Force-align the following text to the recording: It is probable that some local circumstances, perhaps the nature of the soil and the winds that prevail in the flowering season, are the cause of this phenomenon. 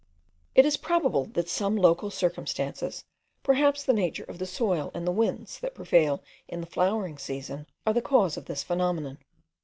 It 0.55 0.65
is 0.65 0.77
probable 0.77 1.25
that 1.33 1.47
some 1.47 1.75
local 1.75 2.09
circumstances, 2.09 3.03
perhaps 3.43 3.83
the 3.83 3.93
nature 3.93 4.23
of 4.23 4.39
the 4.39 4.47
soil 4.47 4.89
and 4.95 5.05
the 5.05 5.11
winds 5.11 5.59
that 5.59 5.75
prevail 5.75 6.23
in 6.47 6.59
the 6.59 6.65
flowering 6.65 7.19
season, 7.19 7.67
are 7.85 7.93
the 7.93 8.01
cause 8.01 8.35
of 8.35 8.45
this 8.45 8.63
phenomenon. 8.63 9.19